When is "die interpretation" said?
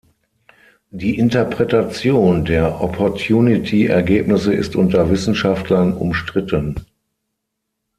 0.89-2.43